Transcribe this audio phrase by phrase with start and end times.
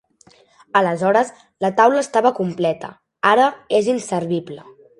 [0.79, 1.29] Aleshores
[1.65, 2.91] la taula estava completa:
[3.35, 3.47] ara
[3.83, 4.61] és inservible.